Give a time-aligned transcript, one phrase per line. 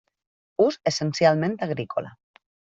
[0.65, 2.17] Ús essencialment agrícola.